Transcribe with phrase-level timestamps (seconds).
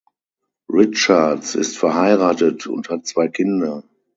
[0.67, 3.83] Richards ist verheiratet und hat zwei Kinder.